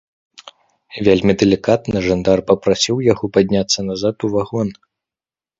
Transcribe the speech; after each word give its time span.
Вельмі 1.07 1.35
далікатна 1.41 1.97
жандар 2.07 2.43
папрасіў 2.49 3.05
яго 3.11 3.25
падняцца 3.39 3.79
назад 3.91 4.15
у 4.27 4.35
вагон. 4.39 4.67